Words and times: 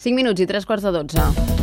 5 0.00 0.16
minuts 0.16 0.40
i 0.40 0.46
3 0.48 0.64
quarts 0.64 0.86
de 0.86 0.92
12. 0.96 1.60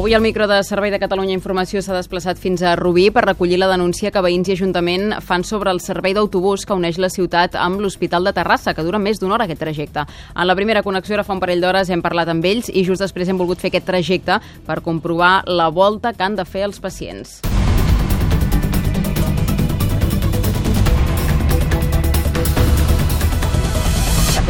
Avui 0.00 0.14
el 0.14 0.22
micro 0.22 0.46
de 0.46 0.62
Servei 0.64 0.92
de 0.94 1.00
Catalunya 1.02 1.34
Informació 1.34 1.82
s'ha 1.82 1.92
desplaçat 1.92 2.38
fins 2.40 2.62
a 2.62 2.76
Rubí 2.78 3.10
per 3.10 3.26
recollir 3.26 3.58
la 3.58 3.68
denúncia 3.68 4.08
que 4.14 4.22
veïns 4.22 4.48
i 4.48 4.54
Ajuntament 4.54 5.18
fan 5.20 5.42
sobre 5.44 5.74
el 5.74 5.82
servei 5.84 6.14
d'autobús 6.14 6.64
que 6.64 6.78
uneix 6.78 6.96
la 6.96 7.10
ciutat 7.10 7.58
amb 7.58 7.82
l'Hospital 7.82 8.24
de 8.24 8.32
Terrassa, 8.38 8.72
que 8.72 8.86
dura 8.86 9.02
més 9.02 9.20
d'una 9.20 9.34
hora 9.34 9.50
aquest 9.50 9.60
trajecte. 9.60 10.06
En 10.32 10.46
la 10.46 10.56
primera 10.56 10.86
connexió, 10.86 11.18
ara 11.18 11.26
fa 11.26 11.34
un 11.34 11.42
parell 11.42 11.60
d'hores, 11.60 11.90
hem 11.90 12.06
parlat 12.06 12.30
amb 12.30 12.46
ells 12.46 12.70
i 12.70 12.86
just 12.86 13.02
després 13.02 13.28
hem 13.28 13.42
volgut 13.42 13.60
fer 13.60 13.74
aquest 13.74 13.90
trajecte 13.90 14.38
per 14.64 14.80
comprovar 14.80 15.42
la 15.50 15.68
volta 15.68 16.14
que 16.14 16.22
han 16.22 16.38
de 16.38 16.46
fer 16.46 16.64
els 16.70 16.80
pacients. 16.80 17.42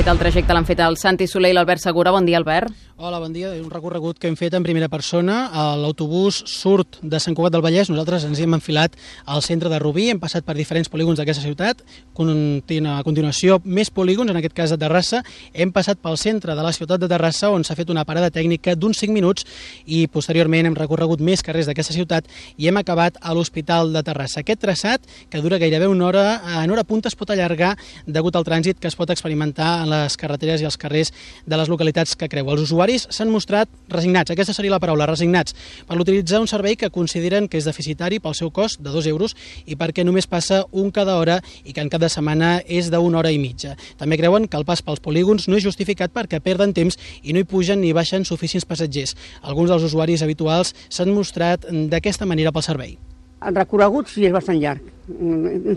Fet, 0.00 0.08
el 0.08 0.20
trajecte 0.20 0.54
l'han 0.56 0.64
fet 0.64 0.80
el 0.80 0.96
Santi 0.96 1.26
Soler 1.28 1.50
i 1.52 1.54
l'Albert 1.56 1.82
Segura. 1.82 2.12
Bon 2.14 2.24
dia, 2.24 2.38
Albert. 2.38 2.72
Hola, 3.02 3.18
bon 3.18 3.32
dia. 3.32 3.48
Un 3.56 3.70
recorregut 3.72 4.18
que 4.20 4.28
hem 4.28 4.34
fet 4.36 4.52
en 4.52 4.60
primera 4.60 4.90
persona. 4.92 5.46
L'autobús 5.80 6.42
surt 6.52 6.98
de 7.00 7.16
Sant 7.16 7.32
Cugat 7.32 7.54
del 7.54 7.62
Vallès. 7.64 7.88
Nosaltres 7.88 8.26
ens 8.28 8.42
hem 8.44 8.52
enfilat 8.52 8.92
al 9.24 9.40
centre 9.40 9.70
de 9.72 9.78
Rubí. 9.80 10.10
Hem 10.12 10.18
passat 10.20 10.44
per 10.44 10.52
diferents 10.58 10.90
polígons 10.92 11.16
d'aquesta 11.16 11.40
ciutat. 11.40 11.80
A 11.80 12.98
continuació, 13.00 13.56
més 13.64 13.88
polígons, 13.88 14.28
en 14.28 14.36
aquest 14.36 14.52
cas 14.52 14.74
de 14.74 14.76
Terrassa. 14.82 15.22
Hem 15.54 15.72
passat 15.72 15.96
pel 15.96 16.18
centre 16.20 16.52
de 16.52 16.66
la 16.66 16.74
ciutat 16.76 17.00
de 17.00 17.08
Terrassa, 17.08 17.48
on 17.48 17.64
s'ha 17.64 17.78
fet 17.78 17.88
una 17.88 18.04
parada 18.04 18.28
tècnica 18.28 18.74
d'uns 18.76 19.00
5 19.00 19.16
minuts 19.16 19.48
i 19.86 20.02
posteriorment 20.12 20.68
hem 20.68 20.76
recorregut 20.76 21.24
més 21.24 21.40
carrers 21.40 21.72
d'aquesta 21.72 21.96
ciutat 21.96 22.28
i 22.60 22.68
hem 22.68 22.76
acabat 22.82 23.16
a 23.22 23.32
l'Hospital 23.32 23.94
de 23.96 24.04
Terrassa. 24.04 24.44
Aquest 24.44 24.60
traçat, 24.60 25.08
que 25.32 25.40
dura 25.40 25.56
gairebé 25.56 25.88
una 25.88 26.04
hora, 26.10 26.26
en 26.60 26.76
hora 26.76 26.84
punta 26.84 27.08
es 27.08 27.16
pot 27.16 27.32
allargar 27.32 27.78
degut 28.04 28.36
al 28.36 28.44
trànsit 28.44 28.76
que 28.76 28.92
es 28.92 29.00
pot 29.00 29.08
experimentar 29.08 29.86
en 29.86 29.94
les 29.96 30.20
carreteres 30.20 30.60
i 30.60 30.68
els 30.68 30.76
carrers 30.76 31.14
de 31.48 31.56
les 31.56 31.72
localitats 31.72 32.12
que 32.12 32.28
creu. 32.28 32.52
Els 32.52 32.68
usuaris 32.68 32.89
s'han 32.98 33.30
mostrat 33.30 33.68
resignats, 33.88 34.32
aquesta 34.32 34.54
seria 34.56 34.72
la 34.72 34.80
paraula, 34.82 35.06
resignats, 35.06 35.54
per 35.86 35.96
l'utilitzar 35.98 36.40
un 36.42 36.48
servei 36.50 36.76
que 36.80 36.90
consideren 36.90 37.48
que 37.48 37.60
és 37.60 37.68
deficitari 37.68 38.18
pel 38.20 38.34
seu 38.34 38.50
cost 38.50 38.80
de 38.80 38.90
2 38.90 39.10
euros 39.12 39.36
i 39.66 39.76
perquè 39.76 40.04
només 40.06 40.26
passa 40.30 40.64
un 40.72 40.90
cada 40.90 41.18
hora 41.20 41.40
i 41.64 41.74
que 41.76 41.84
en 41.84 41.92
cada 41.92 42.08
setmana 42.08 42.60
és 42.66 42.90
d'una 42.90 43.20
hora 43.20 43.30
i 43.30 43.38
mitja. 43.38 43.76
També 43.98 44.18
creuen 44.18 44.48
que 44.48 44.58
el 44.58 44.66
pas 44.66 44.82
pels 44.82 45.04
polígons 45.04 45.48
no 45.48 45.58
és 45.58 45.66
justificat 45.66 46.14
perquè 46.14 46.40
perden 46.40 46.74
temps 46.74 46.98
i 47.22 47.32
no 47.32 47.40
hi 47.40 47.48
pugen 47.48 47.80
ni 47.80 47.92
baixen 47.92 48.24
suficients 48.24 48.66
passatgers. 48.66 49.14
Alguns 49.42 49.70
dels 49.70 49.86
usuaris 49.92 50.22
habituals 50.22 50.74
s'han 50.88 51.14
mostrat 51.14 51.68
d'aquesta 51.70 52.26
manera 52.26 52.52
pel 52.52 52.66
servei. 52.66 52.98
El 53.40 53.56
recorregut 53.56 54.10
sí 54.12 54.26
és 54.28 54.32
bastant 54.34 54.58
llarg. 54.60 54.84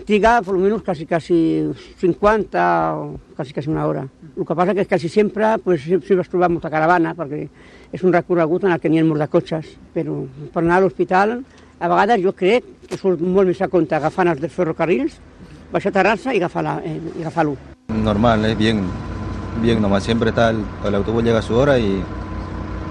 Triga, 0.04 0.34
per 0.44 0.52
almenys, 0.52 0.82
quasi, 0.84 1.06
quasi 1.08 1.36
50 2.00 2.64
o 2.92 3.06
quasi, 3.36 3.54
quasi 3.56 3.70
una 3.72 3.86
hora. 3.88 4.02
El 4.36 4.44
que 4.44 4.54
passa 4.54 4.74
que 4.74 4.84
quasi 4.86 5.08
sempre 5.08 5.56
pues, 5.64 5.82
sempre 5.82 6.20
es 6.20 6.28
troba 6.28 6.50
molta 6.52 6.70
caravana, 6.70 7.14
perquè 7.16 7.46
és 7.90 8.04
un 8.04 8.12
recorregut 8.12 8.66
en 8.68 8.74
el 8.74 8.82
que 8.82 8.92
n'hi 8.92 9.00
ha 9.00 9.06
molts 9.08 9.24
de 9.24 9.30
cotxes. 9.32 9.72
Però 9.96 10.18
per 10.52 10.60
anar 10.62 10.76
a 10.76 10.84
l'hospital, 10.84 11.38
a 11.80 11.88
vegades 11.88 12.20
jo 12.20 12.34
crec 12.36 12.68
que 12.90 13.00
surt 13.00 13.24
molt 13.24 13.48
més 13.48 13.64
a 13.64 13.70
compte 13.72 13.96
agafant 13.96 14.28
els 14.34 14.52
ferrocarrils, 14.52 15.16
baixar 15.72 15.94
a 15.94 15.98
Terrassa 15.98 16.36
i 16.36 16.42
agafar-lo. 16.42 16.76
Eh, 16.84 17.24
agafar 17.24 17.48
Normal, 17.88 18.44
es 18.44 18.58
bien, 18.58 18.84
bien 19.62 19.80
nomás. 19.80 20.04
Siempre 20.04 20.36
está 20.36 20.50
el, 20.50 20.60
el 20.84 20.94
autobús 20.94 21.24
llega 21.24 21.38
a 21.38 21.42
su 21.42 21.56
hora 21.56 21.78
y 21.78 22.02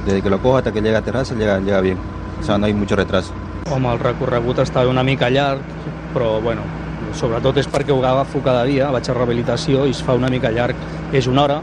desde 0.06 0.24
que 0.24 0.30
lo 0.32 0.42
cojo 0.42 0.58
hasta 0.58 0.72
que 0.72 0.82
llega 0.82 0.98
a 0.98 1.04
Terrassa 1.04 1.36
llega, 1.36 1.60
llega 1.60 1.80
bien. 1.80 1.98
O 2.42 2.44
sea, 2.44 2.58
no 2.58 2.66
hay 2.66 2.74
mucho 2.74 2.96
retraso. 2.96 3.34
Home, 3.72 3.94
el 3.94 4.00
recorregut 4.00 4.60
estava 4.60 4.92
una 4.92 5.06
mica 5.08 5.30
llarg, 5.32 5.64
però 6.12 6.42
bueno, 6.44 6.66
sobretot 7.16 7.62
és 7.62 7.70
perquè 7.72 7.94
ho 7.94 8.02
agafo 8.04 8.42
cada 8.44 8.66
dia, 8.68 8.90
vaig 8.92 9.08
a 9.08 9.16
rehabilitació 9.16 9.86
i 9.88 9.94
es 9.96 10.02
fa 10.04 10.18
una 10.20 10.28
mica 10.30 10.52
llarg. 10.52 10.76
És 11.16 11.30
una 11.32 11.46
hora, 11.46 11.62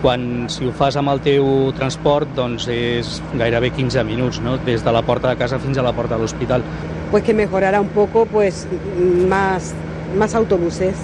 quan 0.00 0.46
si 0.52 0.64
ho 0.64 0.72
fas 0.72 0.96
amb 0.96 1.12
el 1.12 1.20
teu 1.24 1.46
transport 1.76 2.32
doncs 2.38 2.70
és 2.72 3.18
gairebé 3.34 3.70
15 3.76 4.04
minuts, 4.08 4.40
¿no? 4.40 4.56
des 4.64 4.84
de 4.84 4.94
la 4.96 5.02
porta 5.02 5.28
de 5.28 5.36
casa 5.36 5.58
fins 5.60 5.76
a 5.76 5.84
la 5.84 5.92
porta 5.92 6.16
de 6.16 6.22
l'hospital. 6.24 6.64
Pues 7.10 7.22
que 7.22 7.34
mejorara 7.34 7.80
un 7.80 7.88
poco 7.88 8.24
pues 8.26 8.66
más, 9.28 9.74
más 10.16 10.34
autobuses. 10.34 10.96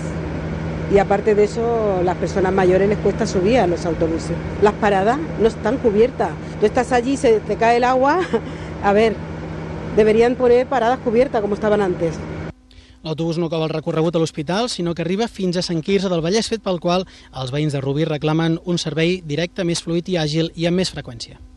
Y 0.92 0.98
aparte 0.98 1.34
de 1.34 1.44
eso, 1.44 2.02
las 2.04 2.16
personas 2.16 2.52
mayores 2.52 2.86
les 2.88 2.98
cuesta 2.98 3.26
subir 3.26 3.58
a 3.58 3.66
los 3.66 3.86
autobuses. 3.86 4.36
Las 4.60 4.74
paradas 4.74 5.18
no 5.40 5.48
están 5.48 5.78
cubiertas. 5.78 6.30
Tú 6.60 6.66
estás 6.66 6.92
allí, 6.92 7.16
se 7.16 7.40
te 7.40 7.56
cae 7.56 7.78
el 7.78 7.84
agua. 7.84 8.18
A 8.84 8.92
ver, 8.92 9.14
deberían 9.96 10.36
poner 10.36 10.66
paradas 10.66 11.00
cubiertas 11.00 11.40
como 11.40 11.54
estaban 11.54 11.80
antes. 11.80 12.18
L'autobús 13.02 13.38
no 13.38 13.48
acaba 13.50 13.66
el 13.66 13.74
recorregut 13.74 14.14
a 14.14 14.20
l'hospital, 14.22 14.68
sinó 14.70 14.94
que 14.94 15.02
arriba 15.02 15.26
fins 15.26 15.58
a 15.58 15.66
Sant 15.66 15.82
Quirze 15.82 16.08
del 16.08 16.22
Vallès, 16.22 16.46
fet 16.52 16.62
pel 16.62 16.78
qual 16.78 17.02
els 17.34 17.50
veïns 17.50 17.74
de 17.74 17.82
Rubí 17.82 18.06
reclamen 18.06 18.60
un 18.64 18.78
servei 18.78 19.18
directe, 19.26 19.66
més 19.66 19.82
fluid 19.82 20.06
i 20.08 20.20
àgil 20.22 20.52
i 20.54 20.70
amb 20.70 20.78
més 20.78 20.94
freqüència. 20.94 21.42